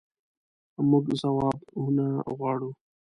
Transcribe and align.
مونږ 0.89 1.05
ځوابونه 1.21 2.05
غواړو 2.35 2.69